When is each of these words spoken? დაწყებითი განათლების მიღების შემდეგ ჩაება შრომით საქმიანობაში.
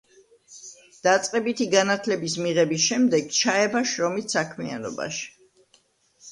დაწყებითი 1.07 1.67
განათლების 1.75 2.39
მიღების 2.47 2.87
შემდეგ 2.87 3.31
ჩაება 3.43 3.85
შრომით 3.93 4.37
საქმიანობაში. 4.39 5.33